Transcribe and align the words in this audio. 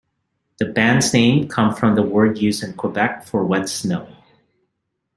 The 0.57 0.65
band's 0.65 1.13
name 1.13 1.47
comes 1.47 1.77
from 1.77 1.93
the 1.93 2.01
word 2.01 2.39
used 2.39 2.63
in 2.63 2.73
Quebec 2.73 3.23
for 3.27 3.45
wet 3.45 3.69
snow. 3.69 4.07